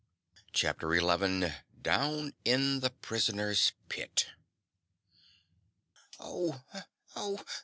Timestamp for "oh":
6.19-6.63, 7.15-7.45